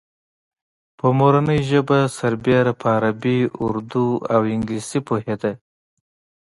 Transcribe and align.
په 0.97 1.07
مورنۍ 1.19 1.59
ژبه 1.69 1.99
سربېره 2.17 2.73
په 2.81 2.87
عربي، 2.95 3.39
اردو 3.65 4.07
او 4.33 4.41
انګلیسي 4.53 4.99
پوهېده. 5.07 5.51